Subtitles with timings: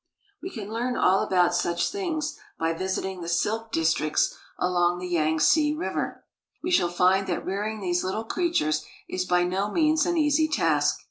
[0.41, 4.17] We can learn all about such things by visiting the silk 1 68 INDUSTRIAL CHINA
[4.17, 6.25] districts along the Yangtze River.
[6.63, 10.99] We shall find that rearing these little creatures is by no means an easy task.